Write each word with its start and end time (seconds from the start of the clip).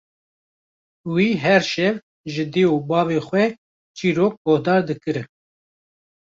Wî 1.13 1.29
her 1.43 1.63
şev 1.73 1.95
ji 2.33 2.43
dê 2.53 2.63
û 2.73 2.75
bavê 2.89 3.19
xwe 3.27 3.45
çîrok 3.97 4.33
guhdar 4.45 4.81
dikirin. 4.89 5.27